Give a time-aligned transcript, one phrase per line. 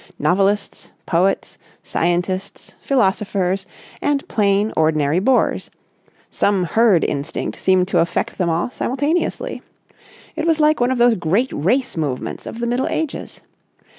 [0.17, 3.67] Novelists, poets, scientists, philosophers,
[4.01, 5.69] and plain, ordinary bores;
[6.31, 9.61] some herd instinct seemed to affect them all simultaneously.
[10.35, 13.41] It was like one of those great race movements of the Middle Ages.